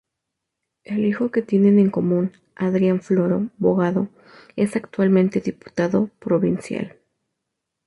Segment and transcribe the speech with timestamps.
[0.83, 4.09] El hijo que tienen en común, Adrián Floro Bogado,
[4.55, 6.95] es actualmente diputado provincial.